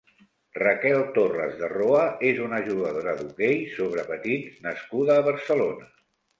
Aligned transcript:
Raquel 0.61 1.03
Torras 1.17 1.53
de 1.59 1.69
Roa 1.73 2.07
és 2.31 2.41
una 2.47 2.63
jugadora 2.71 3.15
d'hoquei 3.21 3.63
sobre 3.77 4.09
patins 4.11 4.59
nascuda 4.67 5.23
a 5.23 5.31
Barcelona. 5.33 5.91